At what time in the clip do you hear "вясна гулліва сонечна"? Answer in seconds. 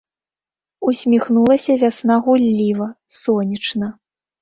1.83-3.97